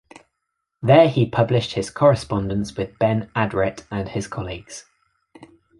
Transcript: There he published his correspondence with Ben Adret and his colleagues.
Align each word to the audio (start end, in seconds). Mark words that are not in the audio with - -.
There 0.81 1.07
he 1.07 1.27
published 1.29 1.73
his 1.73 1.91
correspondence 1.91 2.75
with 2.75 2.97
Ben 2.97 3.29
Adret 3.35 3.83
and 3.91 4.09
his 4.09 4.25
colleagues. 4.27 4.85